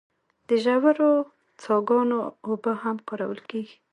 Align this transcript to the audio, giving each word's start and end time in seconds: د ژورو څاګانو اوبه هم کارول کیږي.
د 0.47 0.49
ژورو 0.63 1.11
څاګانو 1.63 2.19
اوبه 2.47 2.71
هم 2.83 2.97
کارول 3.07 3.39
کیږي. 3.49 3.75